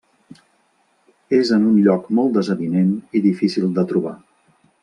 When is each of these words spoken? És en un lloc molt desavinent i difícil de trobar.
És 1.41 1.51
en 1.59 1.69
un 1.73 1.77
lloc 1.89 2.09
molt 2.21 2.35
desavinent 2.39 2.91
i 3.21 3.25
difícil 3.31 3.73
de 3.81 3.89
trobar. 3.93 4.19